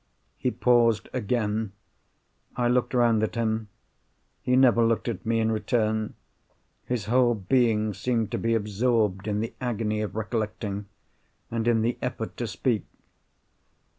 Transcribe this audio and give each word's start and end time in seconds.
He 0.39 0.49
paused 0.49 1.09
again. 1.13 1.73
I 2.55 2.67
looked 2.67 2.95
round 2.95 3.21
at 3.21 3.35
him. 3.35 3.67
He 4.41 4.55
never 4.55 4.83
looked 4.83 5.07
at 5.07 5.23
me 5.27 5.39
in 5.39 5.51
return. 5.51 6.15
His 6.85 7.05
whole 7.05 7.35
being 7.35 7.93
seemed 7.93 8.31
to 8.31 8.39
be 8.39 8.55
absorbed 8.55 9.27
in 9.27 9.41
the 9.41 9.53
agony 9.61 10.01
of 10.01 10.15
recollecting, 10.15 10.87
and 11.51 11.67
in 11.67 11.83
the 11.83 11.99
effort 12.01 12.35
to 12.37 12.47
speak. 12.47 12.83